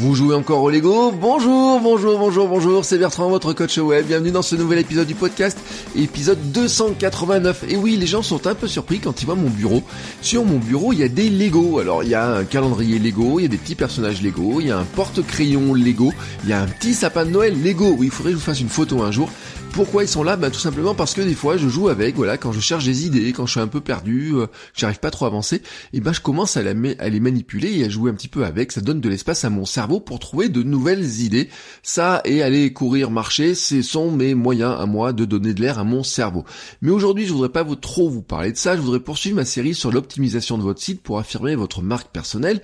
Vous 0.00 0.14
jouez 0.14 0.34
encore 0.34 0.62
au 0.62 0.70
Lego 0.70 1.12
Bonjour, 1.12 1.78
bonjour, 1.78 2.18
bonjour, 2.18 2.48
bonjour, 2.48 2.86
c'est 2.86 2.96
Bertrand, 2.96 3.28
votre 3.28 3.52
coach 3.52 3.76
web. 3.76 4.06
Bienvenue 4.06 4.30
dans 4.30 4.40
ce 4.40 4.56
nouvel 4.56 4.78
épisode 4.78 5.06
du 5.06 5.14
podcast, 5.14 5.58
épisode 5.94 6.38
289. 6.52 7.64
Et 7.68 7.76
oui, 7.76 7.98
les 7.98 8.06
gens 8.06 8.22
sont 8.22 8.46
un 8.46 8.54
peu 8.54 8.66
surpris 8.66 8.98
quand 8.98 9.20
ils 9.20 9.26
voient 9.26 9.34
mon 9.34 9.50
bureau. 9.50 9.82
Sur 10.22 10.46
mon 10.46 10.56
bureau, 10.56 10.94
il 10.94 11.00
y 11.00 11.02
a 11.02 11.08
des 11.08 11.28
Lego. 11.28 11.80
Alors, 11.80 12.02
il 12.02 12.08
y 12.08 12.14
a 12.14 12.26
un 12.26 12.44
calendrier 12.44 12.98
Lego, 12.98 13.40
il 13.40 13.42
y 13.42 13.44
a 13.44 13.48
des 13.48 13.58
petits 13.58 13.74
personnages 13.74 14.22
Lego, 14.22 14.62
il 14.62 14.68
y 14.68 14.70
a 14.70 14.78
un 14.78 14.84
porte-crayon 14.84 15.74
Lego, 15.74 16.14
il 16.44 16.48
y 16.48 16.54
a 16.54 16.62
un 16.62 16.66
petit 16.66 16.94
sapin 16.94 17.26
de 17.26 17.30
Noël 17.30 17.62
Lego. 17.62 17.94
Oui, 17.98 18.06
il 18.06 18.10
faudrait 18.10 18.32
que 18.32 18.38
je 18.38 18.42
vous 18.42 18.46
fasse 18.46 18.60
une 18.62 18.70
photo 18.70 19.02
un 19.02 19.10
jour. 19.10 19.28
Pourquoi 19.72 20.02
ils 20.02 20.08
sont 20.08 20.24
là 20.24 20.36
Bah 20.36 20.50
tout 20.50 20.58
simplement 20.58 20.94
parce 20.94 21.14
que 21.14 21.20
des 21.20 21.34
fois 21.34 21.56
je 21.56 21.68
joue 21.68 21.88
avec, 21.88 22.16
voilà, 22.16 22.36
quand 22.36 22.52
je 22.52 22.60
cherche 22.60 22.84
des 22.84 23.06
idées, 23.06 23.32
quand 23.32 23.46
je 23.46 23.52
suis 23.52 23.60
un 23.60 23.68
peu 23.68 23.80
perdu, 23.80 24.32
euh, 24.34 24.46
j'arrive 24.74 24.98
pas 24.98 25.10
trop 25.10 25.26
à 25.26 25.28
avancer, 25.28 25.62
et 25.92 26.00
ben 26.00 26.12
je 26.12 26.20
commence 26.20 26.56
à, 26.56 26.62
les 26.62 27.20
manipuler 27.20 27.78
et 27.78 27.84
à 27.84 27.88
jouer 27.88 28.10
un 28.10 28.14
petit 28.14 28.28
peu 28.28 28.44
avec, 28.44 28.72
ça 28.72 28.80
donne 28.80 29.00
de 29.00 29.08
l'espace 29.08 29.44
à 29.44 29.50
mon 29.50 29.64
cerveau 29.64 30.00
pour 30.00 30.18
trouver 30.18 30.48
de 30.48 30.62
nouvelles 30.62 31.20
idées. 31.20 31.48
Ça 31.82 32.20
et 32.24 32.42
aller 32.42 32.72
courir, 32.72 33.10
marcher, 33.10 33.54
ce 33.54 33.80
sont 33.80 34.10
mes 34.10 34.34
moyens 34.34 34.76
à 34.78 34.86
moi 34.86 35.12
de 35.12 35.24
donner 35.24 35.54
de 35.54 35.60
l'air 35.60 35.78
à 35.78 35.84
mon 35.84 36.02
cerveau. 36.02 36.44
Mais 36.82 36.90
aujourd'hui 36.90 37.26
je 37.26 37.32
voudrais 37.32 37.48
pas 37.48 37.64
trop 37.80 38.10
vous 38.10 38.22
parler 38.22 38.52
de 38.52 38.56
ça, 38.56 38.76
je 38.76 38.80
voudrais 38.80 39.00
poursuivre 39.00 39.36
ma 39.36 39.44
série 39.44 39.74
sur 39.74 39.92
l'optimisation 39.92 40.58
de 40.58 40.62
votre 40.62 40.82
site 40.82 41.00
pour 41.00 41.18
affirmer 41.18 41.54
votre 41.54 41.80
marque 41.80 42.10
personnelle 42.10 42.60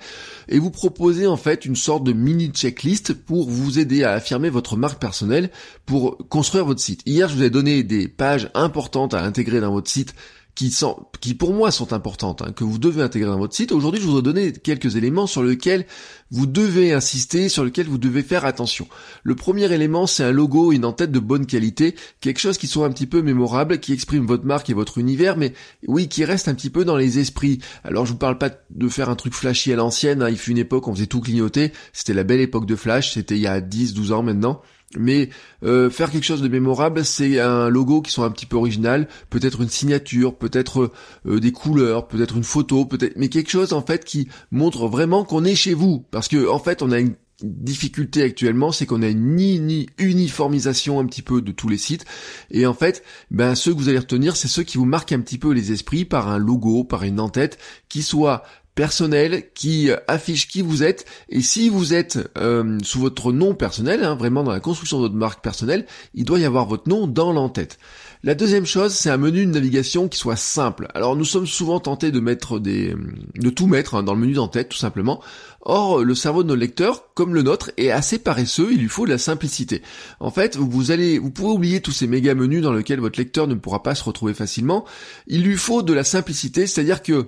et 0.49 0.59
vous 0.59 0.71
proposer 0.71 1.25
en 1.25 1.37
fait 1.37 1.65
une 1.65 1.75
sorte 1.75 2.03
de 2.03 2.13
mini 2.13 2.49
checklist 2.49 3.13
pour 3.13 3.49
vous 3.49 3.79
aider 3.79 4.03
à 4.03 4.11
affirmer 4.11 4.49
votre 4.49 4.75
marque 4.75 4.99
personnelle 4.99 5.49
pour 5.85 6.17
construire 6.29 6.65
votre 6.65 6.81
site. 6.81 6.96
Hier, 7.05 7.29
je 7.29 7.35
vous 7.35 7.43
ai 7.43 7.49
donné 7.49 7.83
des 7.83 8.07
pages 8.07 8.49
importantes 8.53 9.13
à 9.13 9.23
intégrer 9.23 9.59
dans 9.59 9.71
votre 9.71 9.89
site 9.89 10.13
qui 10.57 10.71
sont, 10.71 11.05
qui 11.21 11.35
pour 11.35 11.53
moi 11.53 11.69
sont 11.69 11.93
importantes, 11.93 12.41
hein, 12.41 12.51
que 12.51 12.63
vous 12.63 12.79
devez 12.79 13.03
intégrer 13.03 13.29
dans 13.29 13.37
votre 13.37 13.53
site. 13.53 13.71
Aujourd'hui, 13.71 14.01
je 14.01 14.07
vous 14.07 14.17
ai 14.17 14.21
donné 14.23 14.51
quelques 14.51 14.95
éléments 14.95 15.27
sur 15.27 15.43
lesquels 15.43 15.85
vous 16.31 16.47
devez 16.47 16.93
insister, 16.93 17.47
sur 17.47 17.63
lesquels 17.63 17.85
vous 17.85 17.99
devez 17.99 18.23
faire 18.23 18.43
attention. 18.43 18.87
Le 19.21 19.35
premier 19.35 19.71
élément, 19.71 20.07
c'est 20.07 20.23
un 20.23 20.31
logo, 20.31 20.71
une 20.71 20.83
en-tête 20.83 21.11
de 21.11 21.19
bonne 21.19 21.45
qualité, 21.45 21.93
quelque 22.21 22.39
chose 22.39 22.57
qui 22.57 22.65
soit 22.65 22.87
un 22.87 22.89
petit 22.89 23.05
peu 23.05 23.21
mémorable, 23.21 23.79
qui 23.79 23.93
exprime 23.93 24.25
votre 24.25 24.45
marque 24.45 24.71
et 24.71 24.73
votre 24.73 24.97
univers, 24.97 25.37
mais 25.37 25.53
oui, 25.85 26.07
qui 26.07 26.25
reste 26.25 26.47
un 26.47 26.55
petit 26.55 26.71
peu 26.71 26.85
dans 26.85 26.97
les 26.97 27.19
esprits. 27.19 27.59
Alors, 27.83 28.07
je 28.07 28.13
vous 28.13 28.17
parle 28.17 28.39
pas 28.39 28.49
de 28.71 28.89
faire 28.89 29.11
un 29.11 29.15
truc 29.15 29.35
flashy 29.35 29.71
à 29.71 29.75
l'ancienne, 29.75 30.23
hein. 30.23 30.29
il 30.31 30.37
fut 30.37 30.51
une 30.51 30.57
époque, 30.57 30.87
on 30.87 30.95
faisait 30.95 31.05
tout 31.05 31.21
clignoter, 31.21 31.71
c'était 31.93 32.15
la 32.15 32.23
belle 32.23 32.41
époque 32.41 32.65
de 32.65 32.75
Flash, 32.75 33.13
c'était 33.13 33.35
il 33.35 33.41
y 33.41 33.47
a 33.47 33.61
10, 33.61 33.93
12 33.93 34.11
ans 34.11 34.23
maintenant. 34.23 34.63
Mais 34.95 35.29
euh, 35.63 35.89
faire 35.89 36.11
quelque 36.11 36.23
chose 36.23 36.41
de 36.41 36.47
mémorable, 36.47 37.03
c'est 37.03 37.41
un 37.41 37.67
logo 37.67 38.01
qui 38.01 38.11
soit 38.11 38.25
un 38.25 38.31
petit 38.31 38.45
peu 38.45 38.55
original, 38.55 39.09
peut-être 39.29 39.61
une 39.61 39.69
signature, 39.69 40.37
peut-être 40.37 40.93
euh, 41.25 41.41
des 41.41 41.51
couleurs, 41.51 42.07
peut-être 42.07 42.37
une 42.37 42.45
photo, 42.45 42.85
peut-être, 42.85 43.17
mais 43.17 43.27
quelque 43.27 43.49
chose 43.49 43.73
en 43.73 43.81
fait 43.81 44.05
qui 44.05 44.29
montre 44.49 44.87
vraiment 44.87 45.25
qu'on 45.25 45.43
est 45.43 45.55
chez 45.55 45.73
vous, 45.73 46.05
parce 46.09 46.29
que 46.29 46.47
en 46.47 46.59
fait 46.59 46.81
on 46.81 46.91
a 46.91 46.99
une 46.99 47.15
difficulté 47.43 48.23
actuellement, 48.23 48.71
c'est 48.71 48.85
qu'on 48.85 49.01
a 49.01 49.09
une 49.09 49.35
ni, 49.35 49.87
uniformisation 49.97 50.99
un 50.99 51.05
petit 51.05 51.21
peu 51.21 51.41
de 51.41 51.51
tous 51.51 51.69
les 51.69 51.77
sites. 51.77 52.05
Et 52.49 52.65
en 52.65 52.73
fait, 52.73 53.03
ben 53.29 53.55
ceux 53.55 53.73
que 53.73 53.77
vous 53.77 53.89
allez 53.89 53.99
retenir, 53.99 54.35
c'est 54.35 54.47
ceux 54.47 54.63
qui 54.63 54.77
vous 54.77 54.85
marquent 54.85 55.11
un 55.11 55.19
petit 55.19 55.37
peu 55.37 55.51
les 55.51 55.71
esprits 55.71 56.05
par 56.05 56.29
un 56.29 56.37
logo, 56.37 56.83
par 56.83 57.03
une 57.03 57.19
en-tête, 57.19 57.59
qui 57.89 58.01
soit 58.01 58.43
personnel 58.77 59.45
qui 59.55 59.89
affiche 60.07 60.47
qui 60.47 60.61
vous 60.61 60.83
êtes 60.83 61.05
et 61.29 61.41
si 61.41 61.67
vous 61.67 61.95
êtes 61.95 62.29
euh, 62.37 62.77
sous 62.83 62.99
votre 62.99 63.31
nom 63.31 63.55
personnel, 63.55 64.03
hein, 64.03 64.13
vraiment 64.13 64.43
dans 64.43 64.51
la 64.51 64.59
construction 64.59 64.97
de 64.97 65.03
votre 65.05 65.15
marque 65.15 65.43
personnelle, 65.43 65.87
il 66.13 66.25
doit 66.25 66.39
y 66.39 66.45
avoir 66.45 66.67
votre 66.67 66.87
nom 66.87 67.07
dans 67.07 67.33
l'entête. 67.33 67.79
La 68.23 68.35
deuxième 68.35 68.67
chose, 68.67 68.93
c'est 68.93 69.09
un 69.09 69.17
menu 69.17 69.47
de 69.47 69.51
navigation 69.51 70.07
qui 70.07 70.19
soit 70.19 70.35
simple. 70.35 70.87
Alors 70.93 71.15
nous 71.15 71.25
sommes 71.25 71.47
souvent 71.47 71.79
tentés 71.79 72.11
de 72.11 72.19
mettre 72.19 72.59
des, 72.59 72.95
de 73.35 73.49
tout 73.49 73.65
mettre 73.65 73.95
hein, 73.95 74.03
dans 74.03 74.13
le 74.13 74.19
menu 74.19 74.33
d'entête 74.33 74.69
tout 74.69 74.77
simplement. 74.77 75.21
Or, 75.61 76.03
le 76.03 76.15
cerveau 76.15 76.43
de 76.43 76.47
nos 76.47 76.55
lecteurs, 76.55 77.13
comme 77.15 77.33
le 77.33 77.41
nôtre, 77.41 77.71
est 77.77 77.89
assez 77.89 78.19
paresseux, 78.19 78.69
il 78.71 78.79
lui 78.79 78.89
faut 78.89 79.05
de 79.05 79.11
la 79.11 79.17
simplicité. 79.17 79.81
En 80.19 80.29
fait, 80.29 80.55
vous 80.55 80.91
allez, 80.91 81.17
vous 81.17 81.31
pouvez 81.31 81.49
oublier 81.49 81.81
tous 81.81 81.91
ces 81.91 82.05
méga 82.05 82.35
menus 82.35 82.61
dans 82.61 82.73
lesquels 82.73 82.99
votre 82.99 83.19
lecteur 83.19 83.47
ne 83.47 83.55
pourra 83.55 83.81
pas 83.81 83.95
se 83.95 84.03
retrouver 84.03 84.35
facilement. 84.35 84.85
Il 85.25 85.43
lui 85.43 85.57
faut 85.57 85.81
de 85.81 85.93
la 85.93 86.03
simplicité, 86.03 86.67
c'est-à-dire 86.67 87.01
que 87.01 87.27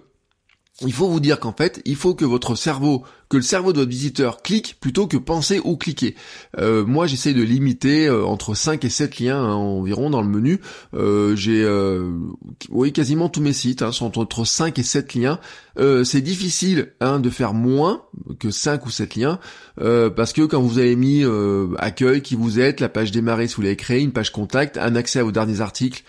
il 0.82 0.94
faut 0.94 1.10
vous 1.10 1.20
dire 1.20 1.40
qu'en 1.40 1.54
fait, 1.54 1.82
il 1.86 1.96
faut 1.96 2.16
que 2.16 2.26
votre 2.26 2.56
cerveau, 2.56 3.04
que 3.30 3.38
le 3.38 3.44
cerveau 3.44 3.74
de 3.74 3.80
votre 3.80 3.90
visiteur 3.90 4.42
clique 4.42 4.78
plutôt 4.80 5.08
que 5.08 5.18
penser 5.18 5.60
ou 5.64 5.76
cliquer. 5.76 6.16
Euh, 6.58 6.86
moi, 6.86 7.06
j'essaie 7.06 7.34
de 7.34 7.42
limiter 7.42 8.08
euh, 8.08 8.24
entre 8.26 8.54
5 8.54 8.86
et 8.86 8.90
7 8.90 9.20
liens 9.20 9.42
hein, 9.42 9.54
environ 9.54 10.10
dans 10.10 10.22
le 10.22 10.30
menu. 10.30 10.62
Euh, 10.94 11.36
j'ai, 11.36 11.68
oui, 12.70 12.94
quasiment 12.94 13.30
tous 13.30 13.42
mes 13.42 13.54
sites 13.54 13.82
hein, 13.82 13.92
sont 13.92 14.18
entre 14.18 14.46
5 14.46 14.80
et 14.80 14.84
7 14.84 15.16
liens. 15.16 15.40
c'est 16.04 16.22
difficile 16.22 16.94
hein, 17.02 17.20
de 17.20 17.30
faire 17.30 17.54
moins 17.54 18.04
que 18.40 18.52
5 18.52 18.86
ou 18.86 18.90
7 18.90 19.16
liens 19.16 19.40
parce 19.78 20.34
que 20.34 20.42
quand 20.44 20.62
vous 20.62 20.80
avez 20.80 20.96
mis 20.96 21.24
accueil, 21.78 22.22
qui 22.22 22.36
vous 22.36 22.60
êtes, 22.60 22.80
la 22.80 22.90
page 22.90 23.12
démarrer 23.12 23.48
si 23.48 23.56
vous 23.56 23.62
l'avez 23.62 23.78
une 24.02 24.12
page 24.12 24.32
contact, 24.32 24.78
un 24.78 24.96
accès 24.96 25.22
vos 25.22 25.32
derniers 25.32 25.62
articles, 25.62 26.04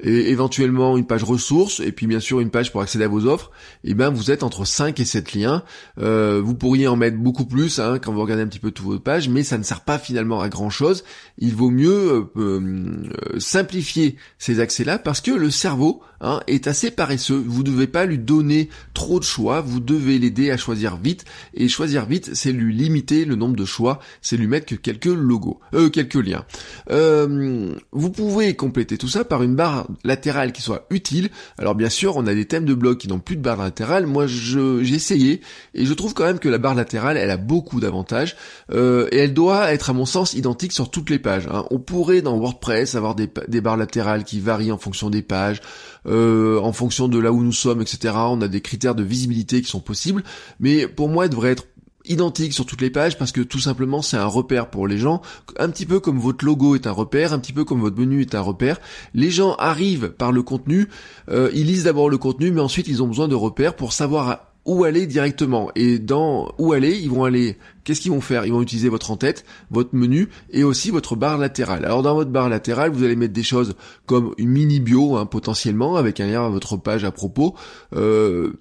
et 0.00 0.30
éventuellement 0.30 0.96
une 0.96 1.06
page 1.06 1.24
ressources 1.24 1.80
et 1.80 1.92
puis 1.92 2.06
bien 2.06 2.20
sûr 2.20 2.40
une 2.40 2.50
page 2.50 2.70
pour 2.72 2.82
accéder 2.82 3.04
à 3.04 3.08
vos 3.08 3.26
offres, 3.26 3.50
et 3.84 3.90
eh 3.90 3.94
ben 3.94 4.10
vous 4.10 4.30
êtes 4.30 4.42
entre 4.42 4.64
5 4.64 4.98
et 5.00 5.04
7 5.04 5.34
liens. 5.34 5.62
Euh, 5.98 6.40
vous 6.44 6.54
pourriez 6.54 6.88
en 6.88 6.96
mettre 6.96 7.16
beaucoup 7.16 7.46
plus 7.46 7.78
hein, 7.78 7.98
quand 7.98 8.12
vous 8.12 8.20
regardez 8.20 8.42
un 8.42 8.46
petit 8.46 8.58
peu 8.58 8.70
toutes 8.70 8.86
vos 8.86 8.98
pages, 8.98 9.28
mais 9.28 9.42
ça 9.42 9.58
ne 9.58 9.62
sert 9.62 9.80
pas 9.80 9.98
finalement 9.98 10.40
à 10.40 10.48
grand 10.48 10.70
chose. 10.70 11.04
Il 11.38 11.54
vaut 11.54 11.70
mieux 11.70 11.90
euh, 12.12 12.30
euh, 12.36 13.38
simplifier 13.38 14.16
ces 14.38 14.60
accès-là 14.60 14.98
parce 14.98 15.20
que 15.20 15.30
le 15.30 15.50
cerveau 15.50 16.02
hein, 16.20 16.40
est 16.46 16.66
assez 16.66 16.90
paresseux. 16.90 17.42
Vous 17.46 17.62
ne 17.62 17.70
devez 17.70 17.86
pas 17.86 18.06
lui 18.06 18.18
donner 18.18 18.68
trop 18.94 19.18
de 19.18 19.24
choix, 19.24 19.60
vous 19.60 19.80
devez 19.80 20.18
l'aider 20.18 20.50
à 20.50 20.56
choisir 20.56 20.96
vite. 20.96 21.24
Et 21.54 21.68
choisir 21.68 22.06
vite, 22.06 22.30
c'est 22.34 22.52
lui 22.52 22.74
limiter 22.74 23.24
le 23.24 23.36
nombre 23.36 23.56
de 23.56 23.64
choix, 23.64 24.00
c'est 24.22 24.36
lui 24.36 24.46
mettre 24.46 24.66
que 24.66 24.74
quelques 24.74 25.06
logos, 25.06 25.60
euh, 25.74 25.90
quelques 25.90 26.14
liens. 26.14 26.44
vous 26.88 28.10
pouvez 28.10 28.54
compléter 28.54 28.98
tout 28.98 29.08
ça 29.08 29.24
par 29.24 29.42
une 29.42 29.54
barre 29.54 29.86
latérale 30.04 30.52
qui 30.52 30.62
soit 30.62 30.86
utile. 30.90 31.30
Alors 31.58 31.74
bien 31.74 31.88
sûr, 31.88 32.16
on 32.16 32.26
a 32.26 32.34
des 32.34 32.46
thèmes 32.46 32.64
de 32.64 32.74
blog 32.74 32.98
qui 32.98 33.08
n'ont 33.08 33.18
plus 33.18 33.36
de 33.36 33.42
barre 33.42 33.62
latérale. 33.62 34.06
Moi, 34.06 34.26
j'ai 34.26 34.94
essayé 34.94 35.40
et 35.74 35.84
je 35.84 35.94
trouve 35.94 36.14
quand 36.14 36.24
même 36.24 36.38
que 36.38 36.48
la 36.48 36.58
barre 36.58 36.74
latérale, 36.74 37.16
elle 37.16 37.30
a 37.30 37.36
beaucoup 37.36 37.80
d'avantages 37.80 38.36
euh, 38.72 39.08
et 39.12 39.18
elle 39.18 39.34
doit 39.34 39.72
être 39.72 39.90
à 39.90 39.92
mon 39.92 40.06
sens 40.06 40.34
identique 40.34 40.72
sur 40.72 40.90
toutes 40.90 41.10
les 41.10 41.18
pages. 41.18 41.48
Hein. 41.50 41.64
On 41.70 41.78
pourrait 41.78 42.22
dans 42.22 42.36
WordPress 42.38 42.94
avoir 42.94 43.14
des, 43.14 43.28
barres 43.60 43.76
latérales 43.76 44.24
qui 44.24 44.40
varient 44.40 44.72
en 44.72 44.78
fonction 44.78 45.10
des 45.10 45.22
pages, 45.22 45.60
euh, 46.06 46.60
en 46.60 46.72
fonction 46.72 47.08
de 47.08 47.18
là 47.18 47.32
où 47.32 47.42
nous 47.42 47.52
sommes, 47.52 47.80
etc. 47.80 48.14
On 48.16 48.40
a 48.40 48.48
des 48.48 48.60
critères 48.60 48.94
de 48.94 49.02
visibilité 49.02 49.62
qui 49.62 49.68
sont 49.68 49.80
possibles, 49.80 50.22
mais 50.60 50.86
pour 50.86 51.08
moi, 51.08 51.24
elle 51.24 51.30
devrait 51.30 51.52
être 51.52 51.66
identique 52.08 52.52
sur 52.52 52.66
toutes 52.66 52.80
les 52.80 52.90
pages 52.90 53.18
parce 53.18 53.32
que 53.32 53.40
tout 53.40 53.58
simplement 53.58 54.00
c'est 54.00 54.16
un 54.16 54.26
repère 54.26 54.70
pour 54.70 54.86
les 54.86 54.98
gens, 54.98 55.22
un 55.58 55.68
petit 55.70 55.86
peu 55.86 56.00
comme 56.00 56.18
votre 56.18 56.44
logo 56.44 56.74
est 56.74 56.86
un 56.86 56.92
repère, 56.92 57.32
un 57.32 57.38
petit 57.38 57.52
peu 57.52 57.64
comme 57.64 57.80
votre 57.80 57.98
menu 57.98 58.20
est 58.20 58.34
un 58.34 58.40
repère. 58.40 58.80
Les 59.14 59.30
gens 59.30 59.54
arrivent 59.56 60.10
par 60.10 60.32
le 60.32 60.42
contenu, 60.42 60.88
euh, 61.30 61.50
ils 61.52 61.66
lisent 61.66 61.84
d'abord 61.84 62.08
le 62.08 62.18
contenu, 62.18 62.50
mais 62.50 62.60
ensuite 62.60 62.88
ils 62.88 63.02
ont 63.02 63.08
besoin 63.08 63.28
de 63.28 63.34
repères 63.34 63.74
pour 63.74 63.92
savoir 63.92 64.52
où 64.66 64.84
aller 64.84 65.06
directement. 65.06 65.70
Et 65.74 65.98
dans 65.98 66.52
où 66.58 66.72
aller, 66.72 66.98
ils 66.98 67.10
vont 67.10 67.24
aller. 67.24 67.56
Qu'est-ce 67.84 68.00
qu'ils 68.00 68.10
vont 68.10 68.20
faire? 68.20 68.44
Ils 68.44 68.52
vont 68.52 68.62
utiliser 68.62 68.88
votre 68.88 69.10
en-tête, 69.10 69.44
votre 69.70 69.94
menu 69.94 70.28
et 70.50 70.64
aussi 70.64 70.90
votre 70.90 71.16
barre 71.16 71.38
latérale. 71.38 71.84
Alors 71.84 72.02
dans 72.02 72.14
votre 72.14 72.30
barre 72.30 72.48
latérale, 72.48 72.90
vous 72.90 73.04
allez 73.04 73.16
mettre 73.16 73.32
des 73.32 73.44
choses 73.44 73.74
comme 74.06 74.34
une 74.38 74.50
mini 74.50 74.80
bio 74.80 75.16
hein, 75.16 75.24
potentiellement 75.24 75.96
avec 75.96 76.20
un 76.20 76.26
lien 76.26 76.44
à 76.44 76.48
votre 76.48 76.76
page 76.76 77.04
à 77.04 77.12
propos. 77.12 77.54
Euh, 77.94 78.54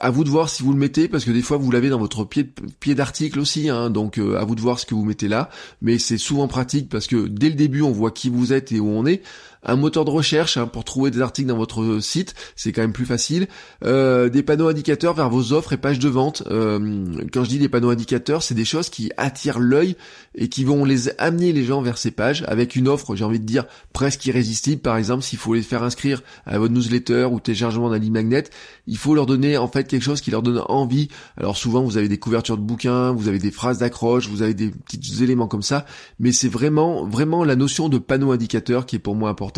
à 0.00 0.10
vous 0.10 0.24
de 0.24 0.30
voir 0.30 0.48
si 0.48 0.62
vous 0.62 0.72
le 0.72 0.78
mettez 0.78 1.08
parce 1.08 1.24
que 1.24 1.30
des 1.30 1.42
fois 1.42 1.58
vous 1.58 1.70
l'avez 1.70 1.90
dans 1.90 1.98
votre 1.98 2.24
pied 2.24 2.50
pied 2.80 2.94
d'article 2.94 3.38
aussi 3.38 3.68
hein, 3.68 3.90
donc 3.90 4.18
euh, 4.18 4.38
à 4.38 4.44
vous 4.44 4.54
de 4.54 4.60
voir 4.60 4.78
ce 4.78 4.86
que 4.86 4.94
vous 4.94 5.04
mettez 5.04 5.28
là 5.28 5.50
mais 5.82 5.98
c'est 5.98 6.16
souvent 6.16 6.48
pratique 6.48 6.88
parce 6.88 7.06
que 7.06 7.28
dès 7.28 7.50
le 7.50 7.54
début 7.54 7.82
on 7.82 7.92
voit 7.92 8.10
qui 8.10 8.30
vous 8.30 8.52
êtes 8.52 8.72
et 8.72 8.80
où 8.80 8.88
on 8.88 9.04
est 9.04 9.22
un 9.62 9.76
moteur 9.76 10.04
de 10.04 10.10
recherche 10.10 10.56
hein, 10.56 10.66
pour 10.66 10.84
trouver 10.84 11.10
des 11.10 11.20
articles 11.20 11.48
dans 11.48 11.56
votre 11.56 12.00
site, 12.00 12.34
c'est 12.56 12.72
quand 12.72 12.82
même 12.82 12.92
plus 12.92 13.06
facile. 13.06 13.48
Euh, 13.84 14.28
des 14.28 14.42
panneaux 14.42 14.68
indicateurs 14.68 15.14
vers 15.14 15.28
vos 15.28 15.52
offres 15.52 15.72
et 15.72 15.76
pages 15.76 15.98
de 15.98 16.08
vente. 16.08 16.42
Euh, 16.50 17.04
quand 17.32 17.44
je 17.44 17.50
dis 17.50 17.58
des 17.58 17.68
panneaux 17.68 17.90
indicateurs, 17.90 18.42
c'est 18.42 18.54
des 18.54 18.64
choses 18.64 18.88
qui 18.88 19.10
attirent 19.16 19.58
l'œil 19.58 19.96
et 20.34 20.48
qui 20.48 20.64
vont 20.64 20.84
les 20.84 21.10
amener 21.20 21.52
les 21.52 21.64
gens 21.64 21.82
vers 21.82 21.98
ces 21.98 22.10
pages 22.10 22.44
avec 22.46 22.76
une 22.76 22.88
offre, 22.88 23.14
j'ai 23.16 23.24
envie 23.24 23.40
de 23.40 23.44
dire 23.44 23.66
presque 23.92 24.24
irrésistible. 24.26 24.80
Par 24.80 24.96
exemple, 24.96 25.22
s'il 25.22 25.38
faut 25.38 25.54
les 25.54 25.62
faire 25.62 25.82
inscrire 25.82 26.22
à 26.46 26.58
votre 26.58 26.72
newsletter 26.72 27.28
ou 27.30 27.40
téléchargement 27.40 27.90
d'un 27.90 27.98
lead 27.98 28.12
magnet, 28.12 28.44
il 28.86 28.96
faut 28.96 29.14
leur 29.14 29.26
donner 29.26 29.56
en 29.58 29.68
fait 29.68 29.86
quelque 29.86 30.02
chose 30.02 30.20
qui 30.20 30.30
leur 30.30 30.42
donne 30.42 30.62
envie. 30.68 31.08
Alors 31.36 31.56
souvent, 31.56 31.82
vous 31.82 31.96
avez 31.96 32.08
des 32.08 32.18
couvertures 32.18 32.56
de 32.56 32.62
bouquins, 32.62 33.12
vous 33.12 33.28
avez 33.28 33.38
des 33.38 33.50
phrases 33.50 33.78
d'accroche, 33.78 34.28
vous 34.28 34.42
avez 34.42 34.54
des 34.54 34.70
petits 34.70 35.22
éléments 35.22 35.48
comme 35.48 35.62
ça, 35.62 35.84
mais 36.18 36.32
c'est 36.32 36.48
vraiment 36.48 37.04
vraiment 37.04 37.44
la 37.44 37.56
notion 37.56 37.88
de 37.88 37.98
panneau 37.98 38.32
indicateur 38.32 38.86
qui 38.86 38.96
est 38.96 39.00
pour 39.00 39.14
moi 39.14 39.28
importante. 39.28 39.49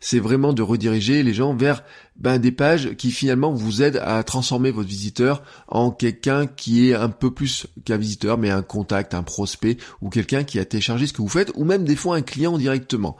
C'est 0.00 0.18
vraiment 0.18 0.52
de 0.52 0.62
rediriger 0.62 1.22
les 1.22 1.34
gens 1.34 1.54
vers 1.54 1.82
ben, 2.16 2.38
des 2.38 2.52
pages 2.52 2.94
qui 2.96 3.10
finalement 3.10 3.52
vous 3.52 3.82
aident 3.82 4.00
à 4.04 4.22
transformer 4.22 4.70
votre 4.70 4.88
visiteur 4.88 5.42
en 5.68 5.90
quelqu'un 5.90 6.46
qui 6.46 6.88
est 6.88 6.94
un 6.94 7.08
peu 7.08 7.32
plus 7.32 7.66
qu'un 7.84 7.96
visiteur, 7.96 8.38
mais 8.38 8.50
un 8.50 8.62
contact, 8.62 9.14
un 9.14 9.22
prospect 9.22 9.78
ou 10.02 10.10
quelqu'un 10.10 10.44
qui 10.44 10.58
a 10.58 10.64
téléchargé 10.64 11.06
ce 11.06 11.12
que 11.12 11.22
vous 11.22 11.28
faites, 11.28 11.50
ou 11.54 11.64
même 11.64 11.84
des 11.84 11.96
fois 11.96 12.16
un 12.16 12.22
client 12.22 12.58
directement. 12.58 13.16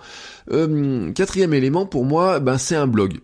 Euh, 0.50 1.12
quatrième 1.12 1.54
élément 1.54 1.86
pour 1.86 2.04
moi, 2.04 2.40
ben, 2.40 2.58
c'est 2.58 2.76
un 2.76 2.86
blog. 2.86 3.20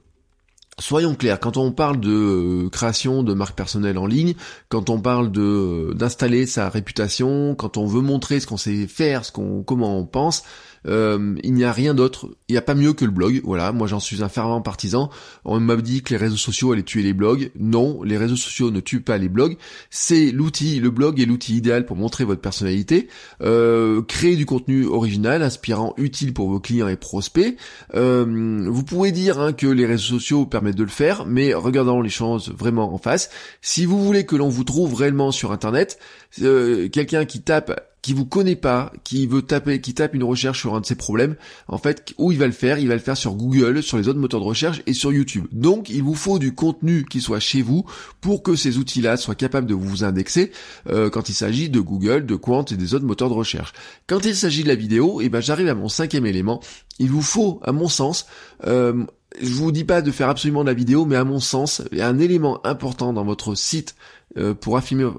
Soyons 0.79 1.14
clairs, 1.14 1.41
quand 1.41 1.56
on 1.56 1.73
parle 1.73 2.00
de 2.00 2.11
euh, 2.11 2.69
création 2.69 3.23
de 3.23 3.32
marque 3.32 3.56
personnelle 3.56 3.97
en 3.97 4.05
ligne, 4.05 4.35
quand 4.69 4.91
on 4.91 5.00
parle 5.00 5.32
de 5.32 5.41
euh, 5.41 5.94
d'installer 5.94 6.44
sa 6.44 6.69
réputation, 6.69 7.55
quand 7.55 7.79
on 7.79 7.87
veut 7.87 8.03
montrer 8.03 8.41
ce 8.41 8.47
qu'on 8.47 8.58
sait 8.58 8.87
faire, 8.87 9.25
ce 9.25 9.32
qu'on 9.32 9.62
comment 9.62 9.99
on 9.99 10.05
pense, 10.05 10.43
euh, 10.87 11.35
il 11.43 11.55
n'y 11.55 11.65
a 11.65 11.73
rien 11.73 11.94
d'autre. 11.94 12.29
Il 12.49 12.53
n'y 12.53 12.59
a 12.59 12.62
pas 12.62 12.75
mieux 12.75 12.93
que 12.93 13.05
le 13.05 13.11
blog. 13.11 13.41
Voilà, 13.44 13.73
moi 13.73 13.87
j'en 13.87 14.00
suis 14.00 14.23
un 14.23 14.29
fervent 14.29 14.61
partisan. 14.61 15.11
On 15.44 15.59
m'a 15.61 15.77
dit 15.77 16.03
que 16.03 16.11
les 16.11 16.17
réseaux 16.17 16.37
sociaux 16.37 16.73
allaient 16.73 16.83
tuer 16.83 17.03
les 17.03 17.12
blogs. 17.12 17.50
Non, 17.59 18.03
les 18.03 18.17
réseaux 18.17 18.37
sociaux 18.37 18.71
ne 18.71 18.81
tuent 18.81 19.00
pas 19.00 19.19
les 19.19 19.29
blogs. 19.29 19.56
C'est 19.91 20.31
l'outil, 20.31 20.81
le 20.81 20.91
blog 20.91 21.21
est 21.21 21.27
l'outil 21.27 21.56
idéal 21.56 21.87
pour 21.87 21.97
montrer 21.97 22.25
votre 22.25 22.41
personnalité, 22.41 23.09
euh, 23.43 24.03
créer 24.03 24.37
du 24.37 24.47
contenu 24.47 24.87
original, 24.87 25.43
inspirant, 25.43 25.94
utile 25.97 26.33
pour 26.33 26.49
vos 26.49 26.61
clients 26.61 26.89
et 26.89 26.97
prospects. 26.97 27.56
Euh, 27.94 28.67
vous 28.69 28.85
pouvez 28.85 29.12
dire 29.12 29.41
hein, 29.41 29.53
que 29.53 29.67
les 29.67 29.87
réseaux 29.87 30.19
sociaux 30.19 30.47
permettent 30.47 30.77
de 30.77 30.85
le 30.85 30.89
faire, 30.89 31.27
mais 31.27 31.55
regardons 31.55 32.00
les 32.00 32.11
choses 32.11 32.53
vraiment 32.56 32.93
en 32.93 32.99
face. 32.99 33.31
Si 33.61 33.87
vous 33.87 34.03
voulez 34.05 34.25
que 34.25 34.37
l'on 34.37 34.49
vous 34.49 34.65
trouve 34.65 34.94
réellement 34.94 35.32
sur 35.32 35.53
Internet, 35.53 35.99
quelqu'un 36.39 37.25
qui 37.25 37.43
tape 37.43 37.95
qui 38.06 38.12
vous 38.12 38.25
connaît 38.25 38.55
pas, 38.55 38.93
qui 39.03 39.26
veut 39.26 39.43
taper, 39.43 39.81
qui 39.81 39.93
tape 39.93 40.14
une 40.14 40.23
recherche 40.23 40.61
sur 40.61 40.76
un 40.76 40.81
de 40.81 40.87
ses 40.87 40.94
problèmes, 40.94 41.35
en 41.67 41.76
fait, 41.76 42.14
où 42.19 42.31
il 42.31 42.38
va 42.38 42.47
le 42.47 42.53
faire? 42.53 42.79
Il 42.79 42.87
va 42.87 42.94
le 42.94 43.00
faire 43.00 43.17
sur 43.17 43.35
Google, 43.35 43.82
sur 43.82 43.99
les 43.99 44.06
autres 44.06 44.20
moteurs 44.20 44.38
de 44.38 44.44
recherche 44.44 44.81
et 44.87 44.93
sur 44.93 45.12
YouTube. 45.12 45.47
Donc, 45.50 45.91
il 45.91 46.05
vous 46.05 46.14
faut 46.14 46.38
du 46.38 46.55
contenu 46.55 47.05
qui 47.05 47.20
soit 47.20 47.41
chez 47.41 47.62
vous 47.62 47.85
pour 48.20 48.44
que 48.44 48.55
ces 48.55 48.79
outils-là 48.79 49.17
soient 49.17 49.35
capables 49.35 49.67
de 49.67 49.75
vous 49.75 50.05
indexer 50.05 50.53
euh, 50.88 51.11
quand 51.11 51.29
il 51.31 51.35
s'agit 51.35 51.69
de 51.69 51.81
Google, 51.81 52.26
de 52.26 52.37
Quant 52.37 52.64
et 52.67 52.76
des 52.76 52.94
autres 52.94 53.06
moteurs 53.06 53.29
de 53.29 53.35
recherche. 53.35 53.73
Quand 54.06 54.25
il 54.25 54.37
s'agit 54.37 54.62
de 54.62 54.69
la 54.69 54.76
vidéo, 54.76 55.20
et 55.20 55.25
eh 55.25 55.29
ben 55.29 55.41
j'arrive 55.41 55.67
à 55.67 55.75
mon 55.75 55.88
cinquième 55.88 56.26
élément. 56.26 56.62
Il 57.00 57.11
vous 57.11 57.23
faut, 57.23 57.58
à 57.64 57.73
mon 57.73 57.88
sens, 57.88 58.26
euh, 58.69 59.05
je 59.41 59.53
vous 59.55 59.73
dis 59.73 59.85
pas 59.85 60.03
de 60.03 60.11
faire 60.11 60.29
absolument 60.29 60.62
de 60.62 60.69
la 60.69 60.75
vidéo, 60.75 61.05
mais 61.05 61.17
à 61.17 61.25
mon 61.25 61.41
sens, 61.41 61.83
un 61.99 62.19
élément 62.19 62.65
important 62.67 63.12
dans 63.12 63.25
votre 63.25 63.55
site 63.55 63.94
euh, 64.37 64.55
pour 64.55 64.77
affirmer, 64.77 65.11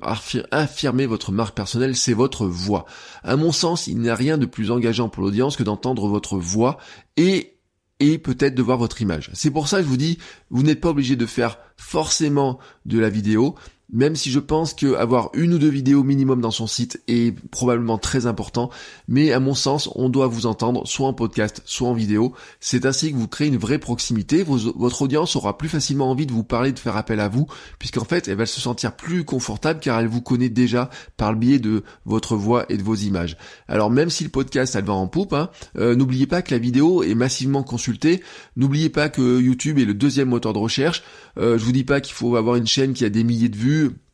affirmer 0.52 1.06
votre 1.06 1.32
marque 1.32 1.56
personnelle, 1.56 1.96
c'est 1.96 2.14
votre 2.14 2.46
voix. 2.46 2.86
À 3.24 3.36
mon 3.36 3.52
sens, 3.52 3.88
il 3.88 3.98
n'y 3.98 4.10
a 4.10 4.16
rien 4.16 4.38
de 4.38 4.46
plus 4.46 4.72
engageant 4.72 5.10
pour 5.10 5.24
l'audience 5.24 5.56
que 5.56 5.64
d'entendre 5.64 6.08
votre 6.08 6.38
voix 6.38 6.78
et 7.16 7.54
et 8.00 8.20
peut-être 8.20 8.54
de 8.54 8.62
voir 8.62 8.78
votre 8.78 9.02
image. 9.02 9.32
C'est 9.34 9.50
pour 9.50 9.68
ça 9.68 9.78
que 9.78 9.84
je 9.84 9.90
vous 9.90 9.98
dis, 9.98 10.20
vous 10.52 10.62
n'êtes 10.62 10.82
pas 10.82 10.90
obligé 10.90 11.16
de 11.16 11.26
faire 11.26 11.58
forcément 11.78 12.60
de 12.86 13.00
la 13.00 13.10
vidéo, 13.10 13.56
même 13.92 14.16
si 14.16 14.32
je 14.32 14.40
pense 14.40 14.74
que 14.74 14.96
avoir 14.96 15.30
une 15.34 15.54
ou 15.54 15.60
deux 15.60 15.70
vidéos 15.70 16.04
minimum 16.04 16.42
dans 16.42 16.52
son 16.52 16.68
site 16.68 17.02
est 17.08 17.34
probablement 17.50 17.98
très 17.98 18.26
important, 18.26 18.70
mais 19.08 19.32
à 19.32 19.40
mon 19.40 19.54
sens, 19.54 19.90
on 19.96 20.10
doit 20.10 20.28
vous 20.28 20.46
entendre 20.46 20.86
soit 20.86 21.08
en 21.08 21.14
podcast, 21.14 21.62
soit 21.66 21.88
en 21.88 21.94
vidéo. 21.94 22.34
C'est 22.60 22.86
ainsi 22.86 23.12
que 23.12 23.18
vous 23.18 23.28
créez 23.28 23.48
une 23.48 23.58
vraie 23.58 23.80
proximité. 23.80 24.44
votre 24.44 25.02
audience 25.02 25.36
aura 25.36 25.58
plus 25.58 25.70
facilement 25.70 26.12
envie 26.12 26.26
de 26.26 26.34
vous 26.34 26.44
parler, 26.44 26.74
de 26.74 26.80
faire 26.80 26.98
appel 26.98 27.20
à 27.20 27.30
vous, 27.30 27.48
puisqu'en 27.80 28.04
fait, 28.04 28.28
elle 28.28 28.38
va 28.38 28.46
se 28.46 28.60
sentir 28.60 28.96
plus 28.96 29.24
confortable 29.24 29.80
car 29.80 30.00
elle 30.00 30.08
vous 30.08 30.22
connaît 30.22 30.50
déjà 30.50 30.90
par 31.16 31.32
le 31.32 31.38
biais 31.38 31.60
de 31.60 31.84
votre 32.06 32.36
voix 32.36 32.66
et 32.70 32.78
de 32.78 32.84
vos 32.84 32.96
images. 32.96 33.38
Alors 33.70 33.90
même 33.90 34.10
si 34.10 34.24
le 34.26 34.30
podcast, 34.30 34.76
elle 34.76 34.86
va 34.86 34.94
en 34.94 35.08
poupe, 35.08 35.34
hein, 35.34 35.50
euh, 35.78 35.96
n'oubliez 35.96 36.28
pas 36.28 36.42
que 36.42 36.52
la 36.52 36.60
vidéo 36.60 37.04
est 37.04 37.16
massivement 37.16 37.64
consultée. 37.64 38.22
N'oubliez 38.58 38.90
pas 38.90 39.08
que 39.08 39.40
YouTube 39.40 39.80
est 39.80 39.86
le 39.86 39.94
deuxième 39.94 40.30
moteur 40.30 40.52
de 40.52 40.60
recherche. 40.60 41.04
Euh, 41.38 41.58
je 41.58 41.64
vous 41.64 41.72
dis 41.72 41.84
pas 41.84 42.02
qu'il 42.02 42.14
faut 42.14 42.36
avoir 42.36 42.56
une 42.56 42.68
chaîne 42.68 42.94
qui 42.94 43.06
a 43.06 43.10
des 43.10 43.24
milliers 43.24 43.50
de 43.50 43.56
vues 43.56 43.77
et 43.86 44.07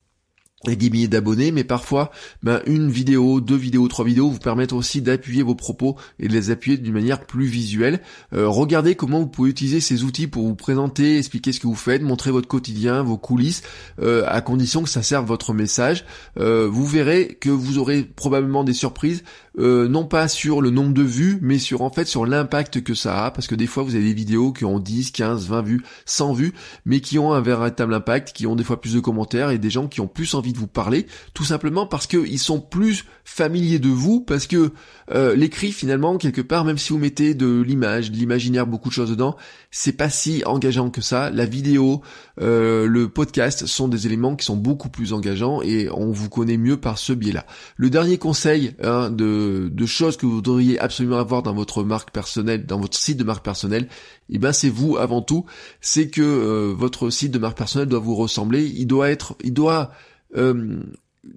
des 0.65 0.89
milliers 0.89 1.07
d'abonnés, 1.07 1.51
mais 1.51 1.63
parfois 1.63 2.11
ben, 2.41 2.61
une 2.65 2.89
vidéo, 2.89 3.41
deux 3.41 3.55
vidéos, 3.55 3.87
trois 3.87 4.05
vidéos 4.05 4.29
vous 4.29 4.39
permettent 4.39 4.73
aussi 4.73 5.01
d'appuyer 5.01 5.43
vos 5.43 5.55
propos 5.55 5.97
et 6.19 6.27
de 6.27 6.33
les 6.33 6.51
appuyer 6.51 6.77
d'une 6.77 6.93
manière 6.93 7.25
plus 7.25 7.45
visuelle. 7.45 7.99
Euh, 8.33 8.47
regardez 8.47 8.95
comment 8.95 9.19
vous 9.19 9.27
pouvez 9.27 9.49
utiliser 9.49 9.81
ces 9.81 10.03
outils 10.03 10.27
pour 10.27 10.47
vous 10.47 10.55
présenter, 10.55 11.17
expliquer 11.17 11.51
ce 11.51 11.59
que 11.59 11.67
vous 11.67 11.75
faites, 11.75 12.01
montrer 12.01 12.31
votre 12.31 12.47
quotidien, 12.47 13.03
vos 13.03 13.17
coulisses, 13.17 13.61
euh, 14.01 14.23
à 14.27 14.41
condition 14.41 14.83
que 14.83 14.89
ça 14.89 15.03
serve 15.03 15.25
votre 15.25 15.53
message. 15.53 16.05
Euh, 16.39 16.67
vous 16.71 16.85
verrez 16.85 17.37
que 17.39 17.49
vous 17.49 17.77
aurez 17.77 18.03
probablement 18.03 18.63
des 18.63 18.73
surprises 18.73 19.23
non 19.55 20.05
pas 20.05 20.27
sur 20.27 20.61
le 20.61 20.71
nombre 20.71 20.95
de 20.95 21.03
vues, 21.03 21.37
mais 21.43 21.59
sur 21.59 21.83
en 21.83 21.91
fait 21.91 22.05
sur 22.05 22.25
l'impact 22.25 22.81
que 22.81 22.95
ça 22.95 23.25
a, 23.25 23.29
parce 23.29 23.45
que 23.45 23.53
des 23.53 23.67
fois 23.67 23.83
vous 23.83 23.93
avez 23.93 24.03
des 24.03 24.13
vidéos 24.13 24.51
qui 24.51 24.65
ont 24.65 24.79
10, 24.79 25.11
15, 25.11 25.47
20 25.47 25.61
vues, 25.61 25.83
100 26.05 26.33
vues, 26.33 26.53
mais 26.85 27.01
qui 27.01 27.19
ont 27.19 27.33
un 27.33 27.41
véritable 27.41 27.93
impact, 27.93 28.33
qui 28.33 28.47
ont 28.47 28.55
des 28.55 28.63
fois 28.63 28.81
plus 28.81 28.95
de 28.95 28.99
commentaires 28.99 29.51
et 29.51 29.59
des 29.59 29.69
gens 29.69 29.87
qui 29.87 30.01
ont 30.01 30.07
plus 30.07 30.33
envie 30.33 30.52
vous 30.57 30.67
parler, 30.67 31.07
tout 31.33 31.43
simplement 31.43 31.85
parce 31.87 32.07
qu'ils 32.07 32.39
sont 32.39 32.59
plus 32.59 33.05
familiers 33.23 33.79
de 33.79 33.89
vous, 33.89 34.21
parce 34.21 34.47
que 34.47 34.71
euh, 35.11 35.35
l'écrit 35.35 35.71
finalement 35.71 36.17
quelque 36.17 36.41
part, 36.41 36.65
même 36.65 36.77
si 36.77 36.93
vous 36.93 36.99
mettez 36.99 37.33
de 37.33 37.61
l'image, 37.61 38.11
de 38.11 38.17
l'imaginaire, 38.17 38.67
beaucoup 38.67 38.89
de 38.89 38.93
choses 38.93 39.09
dedans, 39.09 39.35
c'est 39.71 39.93
pas 39.93 40.09
si 40.09 40.43
engageant 40.45 40.89
que 40.89 41.01
ça. 41.01 41.29
La 41.29 41.45
vidéo, 41.45 42.01
euh, 42.41 42.85
le 42.85 43.09
podcast 43.09 43.65
sont 43.65 43.87
des 43.87 44.05
éléments 44.05 44.35
qui 44.35 44.45
sont 44.45 44.57
beaucoup 44.57 44.89
plus 44.89 45.13
engageants 45.13 45.61
et 45.61 45.89
on 45.89 46.11
vous 46.11 46.29
connaît 46.29 46.57
mieux 46.57 46.77
par 46.77 46.97
ce 46.97 47.13
biais-là. 47.13 47.45
Le 47.77 47.89
dernier 47.89 48.17
conseil 48.17 48.75
hein, 48.83 49.09
de 49.09 49.53
de, 49.69 49.85
choses 49.85 50.17
que 50.17 50.25
vous 50.25 50.41
devriez 50.41 50.79
absolument 50.79 51.17
avoir 51.17 51.43
dans 51.43 51.53
votre 51.53 51.83
marque 51.83 52.11
personnelle, 52.11 52.65
dans 52.65 52.79
votre 52.79 52.97
site 52.97 53.17
de 53.17 53.23
marque 53.23 53.43
personnelle, 53.43 53.83
et 54.29 54.35
eh 54.35 54.39
ben 54.39 54.53
c'est 54.53 54.69
vous 54.69 54.97
avant 54.97 55.21
tout. 55.21 55.45
C'est 55.81 56.09
que 56.09 56.21
euh, 56.21 56.73
votre 56.75 57.09
site 57.09 57.31
de 57.31 57.39
marque 57.39 57.57
personnelle 57.57 57.89
doit 57.89 57.99
vous 57.99 58.15
ressembler. 58.15 58.65
Il 58.65 58.87
doit 58.87 59.09
être, 59.09 59.35
il 59.43 59.53
doit. 59.53 59.91
Euh, 60.35 60.81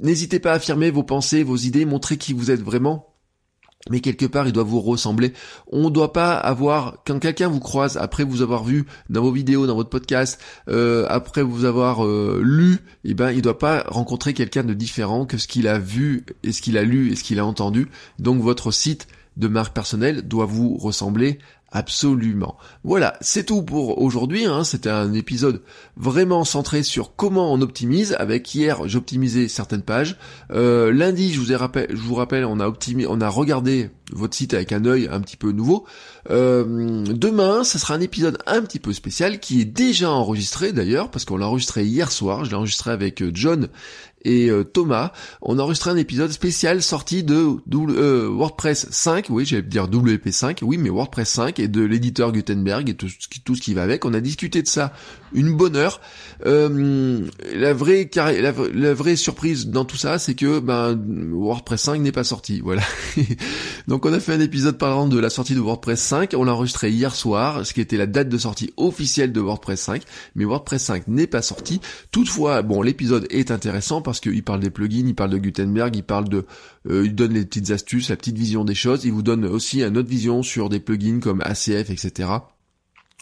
n'hésitez 0.00 0.40
pas 0.40 0.52
à 0.52 0.54
affirmer 0.54 0.90
vos 0.90 1.02
pensées, 1.02 1.42
vos 1.42 1.56
idées, 1.56 1.84
montrer 1.84 2.16
qui 2.16 2.32
vous 2.32 2.50
êtes 2.50 2.62
vraiment 2.62 3.16
mais 3.90 4.00
quelque 4.00 4.26
part 4.26 4.46
il 4.46 4.52
doit 4.52 4.64
vous 4.64 4.80
ressembler. 4.80 5.32
On 5.70 5.84
ne 5.84 5.90
doit 5.90 6.12
pas 6.12 6.34
avoir 6.34 7.02
quand 7.06 7.18
quelqu'un 7.18 7.48
vous 7.48 7.60
croise 7.60 7.96
après 7.96 8.24
vous 8.24 8.42
avoir 8.42 8.64
vu 8.64 8.86
dans 9.10 9.22
vos 9.22 9.32
vidéos, 9.32 9.66
dans 9.66 9.76
votre 9.76 9.90
podcast, 9.90 10.40
euh, 10.68 11.06
après 11.08 11.42
vous 11.42 11.64
avoir 11.64 12.04
euh, 12.04 12.40
lu, 12.42 12.78
eh 13.04 13.14
ben 13.14 13.30
il 13.30 13.42
doit 13.42 13.58
pas 13.58 13.84
rencontrer 13.88 14.34
quelqu'un 14.34 14.64
de 14.64 14.74
différent 14.74 15.26
que 15.26 15.38
ce 15.38 15.46
qu'il 15.46 15.68
a 15.68 15.78
vu 15.78 16.24
et 16.42 16.52
ce 16.52 16.62
qu'il 16.62 16.78
a 16.78 16.82
lu 16.82 17.12
et 17.12 17.16
ce 17.16 17.24
qu'il 17.24 17.38
a 17.38 17.46
entendu. 17.46 17.88
Donc 18.18 18.40
votre 18.40 18.70
site 18.70 19.06
de 19.36 19.48
marque 19.48 19.74
personnelle 19.74 20.22
doit 20.22 20.46
vous 20.46 20.76
ressembler 20.76 21.38
Absolument. 21.76 22.56
Voilà, 22.84 23.18
c'est 23.20 23.44
tout 23.44 23.62
pour 23.62 24.00
aujourd'hui. 24.00 24.46
Hein. 24.46 24.64
C'était 24.64 24.88
un 24.88 25.12
épisode 25.12 25.60
vraiment 25.98 26.42
centré 26.42 26.82
sur 26.82 27.14
comment 27.16 27.52
on 27.52 27.60
optimise. 27.60 28.16
Avec 28.18 28.54
hier, 28.54 28.88
j'optimisais 28.88 29.46
certaines 29.46 29.82
pages. 29.82 30.16
Euh, 30.50 30.90
lundi, 30.90 31.34
je 31.34 31.38
vous 31.38 31.52
ai 31.52 31.56
je 31.90 32.00
vous 32.00 32.14
rappelle, 32.14 32.46
on 32.46 32.60
a 32.60 32.66
optimisé, 32.66 33.06
on 33.10 33.20
a 33.20 33.28
regardé 33.28 33.90
votre 34.12 34.36
site 34.36 34.54
avec 34.54 34.72
un 34.72 34.84
œil 34.84 35.08
un 35.10 35.20
petit 35.20 35.36
peu 35.36 35.52
nouveau. 35.52 35.84
Euh, 36.30 37.04
demain, 37.08 37.64
ce 37.64 37.78
sera 37.78 37.94
un 37.94 38.00
épisode 38.00 38.38
un 38.46 38.62
petit 38.62 38.78
peu 38.78 38.92
spécial 38.92 39.40
qui 39.40 39.60
est 39.60 39.64
déjà 39.64 40.10
enregistré 40.10 40.72
d'ailleurs, 40.72 41.10
parce 41.10 41.24
qu'on 41.24 41.36
l'a 41.36 41.46
enregistré 41.46 41.84
hier 41.84 42.12
soir. 42.12 42.44
Je 42.44 42.50
l'ai 42.50 42.56
enregistré 42.56 42.90
avec 42.90 43.22
euh, 43.22 43.30
John 43.34 43.68
et 44.26 44.50
euh, 44.50 44.64
Thomas, 44.64 45.12
on 45.40 45.58
a 45.60 45.62
enregistré 45.62 45.90
un 45.90 45.96
épisode 45.96 46.32
spécial 46.32 46.82
sorti 46.82 47.22
de 47.22 47.58
euh, 47.72 48.28
WordPress 48.28 48.88
5, 48.90 49.26
oui 49.30 49.44
j'allais 49.46 49.62
dire 49.62 49.86
WP5, 49.88 50.58
oui 50.62 50.78
mais 50.78 50.88
WordPress 50.88 51.28
5 51.28 51.60
et 51.60 51.68
de 51.68 51.82
l'éditeur 51.82 52.32
Gutenberg 52.32 52.88
et 52.88 52.94
tout, 52.94 53.06
ce 53.08 53.60
qui 53.60 53.74
va 53.74 53.84
avec. 53.84 54.04
On 54.04 54.14
a 54.14 54.20
discuté 54.20 54.62
de 54.62 54.66
ça 54.66 54.92
une 55.32 55.54
bonne 55.54 55.76
heure. 55.76 56.00
La 56.44 57.72
vraie 57.72 58.10
la, 58.16 58.94
vraie 58.94 59.16
surprise 59.16 59.68
dans 59.68 59.84
tout 59.84 59.96
ça, 59.96 60.18
c'est 60.18 60.34
que 60.34 60.58
ben 60.58 61.00
WordPress 61.32 61.82
5 61.82 62.00
n'est 62.00 62.10
pas 62.10 62.24
sorti. 62.24 62.60
Voilà. 62.64 62.82
on 64.04 64.12
a 64.12 64.20
fait 64.20 64.34
un 64.34 64.40
épisode 64.40 64.78
parlant 64.78 65.06
de 65.06 65.18
la 65.18 65.30
sortie 65.30 65.54
de 65.54 65.60
WordPress 65.60 66.00
5. 66.00 66.34
On 66.36 66.44
l'a 66.44 66.52
enregistré 66.52 66.90
hier 66.90 67.14
soir, 67.14 67.64
ce 67.64 67.72
qui 67.72 67.80
était 67.80 67.96
la 67.96 68.06
date 68.06 68.28
de 68.28 68.36
sortie 68.36 68.72
officielle 68.76 69.32
de 69.32 69.40
WordPress 69.40 69.80
5. 69.80 70.02
Mais 70.34 70.44
WordPress 70.44 70.82
5 70.82 71.08
n'est 71.08 71.26
pas 71.26 71.40
sorti. 71.40 71.80
Toutefois, 72.10 72.62
bon, 72.62 72.82
l'épisode 72.82 73.26
est 73.30 73.50
intéressant 73.50 74.02
parce 74.02 74.20
qu'il 74.20 74.42
parle 74.42 74.60
des 74.60 74.70
plugins, 74.70 75.06
il 75.06 75.14
parle 75.14 75.30
de 75.30 75.38
Gutenberg, 75.38 75.94
il 75.94 76.02
parle 76.02 76.28
de, 76.28 76.44
euh, 76.90 77.06
il 77.06 77.14
donne 77.14 77.32
les 77.32 77.44
petites 77.44 77.70
astuces, 77.70 78.10
la 78.10 78.16
petite 78.16 78.36
vision 78.36 78.64
des 78.64 78.74
choses. 78.74 79.04
Il 79.04 79.12
vous 79.12 79.22
donne 79.22 79.44
aussi 79.44 79.82
une 79.82 79.96
autre 79.96 80.08
vision 80.08 80.42
sur 80.42 80.68
des 80.68 80.80
plugins 80.80 81.20
comme 81.20 81.40
ACF, 81.40 81.88
etc. 81.90 82.28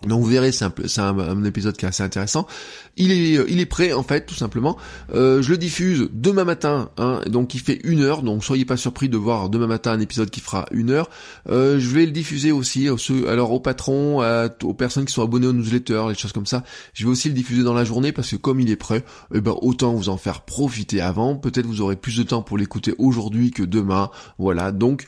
Donc 0.03 0.21
vous 0.21 0.29
verrez, 0.29 0.51
c'est 0.51 0.65
un, 0.65 0.73
un, 0.99 1.19
un, 1.19 1.45
épisode 1.45 1.77
qui 1.77 1.85
est 1.85 1.89
assez 1.89 2.03
intéressant. 2.03 2.49
Il 2.97 3.13
est, 3.13 3.39
euh, 3.39 3.47
il 3.49 3.61
est 3.61 3.67
prêt 3.67 3.93
en 3.93 4.03
fait, 4.03 4.27
tout 4.27 4.35
simplement. 4.35 4.77
Euh, 5.15 5.41
je 5.41 5.51
le 5.51 5.57
diffuse 5.57 6.09
demain 6.13 6.43
matin, 6.43 6.91
hein, 6.99 7.21
donc 7.29 7.55
il 7.55 7.61
fait 7.61 7.79
une 7.85 8.03
heure. 8.03 8.23
Donc 8.23 8.43
soyez 8.43 8.65
pas 8.65 8.77
surpris 8.77 9.09
de 9.09 9.17
voir 9.17 9.49
demain 9.51 9.69
matin 9.69 9.93
un 9.93 10.01
épisode 10.01 10.31
qui 10.31 10.41
fera 10.41 10.67
une 10.73 10.91
heure. 10.91 11.09
Euh, 11.49 11.79
je 11.79 11.89
vais 11.91 12.07
le 12.07 12.11
diffuser 12.11 12.51
aussi, 12.51 12.89
alors 13.29 13.53
aux 13.53 13.61
patrons, 13.61 14.21
aux 14.65 14.75
personnes 14.75 15.05
qui 15.05 15.13
sont 15.13 15.23
abonnés 15.23 15.47
aux 15.47 15.53
newsletters, 15.53 16.07
les 16.09 16.17
choses 16.17 16.33
comme 16.33 16.47
ça. 16.47 16.65
Je 16.93 17.05
vais 17.05 17.11
aussi 17.11 17.29
le 17.29 17.35
diffuser 17.35 17.63
dans 17.63 17.75
la 17.75 17.85
journée 17.85 18.11
parce 18.11 18.33
que 18.33 18.37
comme 18.37 18.59
il 18.59 18.71
est 18.71 18.77
prêt, 18.77 19.05
eh 19.33 19.41
ben 19.41 19.55
autant 19.63 19.95
vous 19.95 20.09
en 20.09 20.17
faire 20.17 20.41
profiter 20.41 21.01
avant. 21.03 21.37
Peut-être 21.37 21.67
vous 21.67 21.81
aurez 21.81 21.97
plus 21.97 22.17
de 22.17 22.25
temps 22.25 22.43
pour 22.43 22.59
l'écouter 22.59 22.95
aujourd'hui 22.99 23.53
que 23.53 23.63
demain. 23.63 24.11
Voilà. 24.39 24.73
Donc 24.73 25.07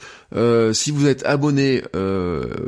si 0.73 0.93
vous 0.93 1.07
êtes 1.07 1.27
abonné, 1.27 1.83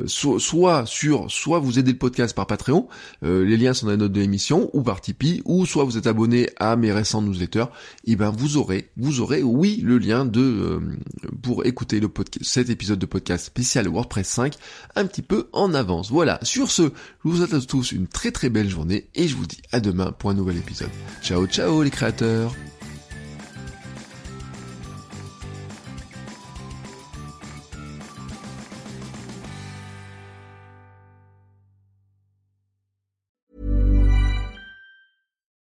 soit 0.06 0.84
sur, 0.86 1.30
soit 1.30 1.58
vous 1.60 1.78
aidez 1.78 1.92
le 1.92 1.98
podcast 1.98 2.07
par 2.34 2.46
Patreon, 2.46 2.88
les 3.22 3.56
liens 3.56 3.74
sont 3.74 3.86
dans 3.86 3.92
la 3.92 3.98
note 3.98 4.12
de 4.12 4.20
l'émission, 4.20 4.70
ou 4.72 4.82
par 4.82 5.00
Tipeee, 5.00 5.42
ou 5.44 5.66
soit 5.66 5.84
vous 5.84 5.96
êtes 5.98 6.06
abonné 6.06 6.50
à 6.58 6.76
mes 6.76 6.92
récents 6.92 7.22
newsletters, 7.22 7.66
et 8.04 8.16
ben 8.16 8.30
vous 8.30 8.56
aurez, 8.56 8.90
vous 8.96 9.20
aurez, 9.20 9.42
oui, 9.42 9.80
le 9.84 9.98
lien 9.98 10.24
de 10.24 10.40
euh, 10.40 10.80
pour 11.42 11.66
écouter 11.66 12.00
le 12.00 12.08
podcast, 12.08 12.44
cet 12.44 12.70
épisode 12.70 12.98
de 12.98 13.06
podcast 13.06 13.46
spécial 13.46 13.88
WordPress 13.88 14.28
5 14.28 14.54
un 14.96 15.06
petit 15.06 15.22
peu 15.22 15.48
en 15.52 15.74
avance. 15.74 16.10
Voilà. 16.10 16.38
Sur 16.42 16.70
ce, 16.70 16.82
je 16.82 16.90
vous 17.28 17.36
souhaite 17.36 17.54
à 17.54 17.60
tous 17.60 17.92
une 17.92 18.06
très 18.06 18.30
très 18.30 18.50
belle 18.50 18.68
journée 18.68 19.08
et 19.14 19.28
je 19.28 19.36
vous 19.36 19.46
dis 19.46 19.60
à 19.72 19.80
demain 19.80 20.12
pour 20.12 20.30
un 20.30 20.34
nouvel 20.34 20.56
épisode. 20.56 20.90
Ciao 21.22 21.46
ciao 21.46 21.82
les 21.82 21.90
créateurs. 21.90 22.54